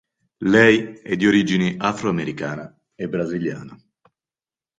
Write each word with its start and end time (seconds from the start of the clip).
Lei 0.45 0.93
è 1.03 1.15
di 1.15 1.27
origini 1.27 1.75
afro-americana 1.77 2.75
e 2.95 3.07
brasiliana. 3.07 3.79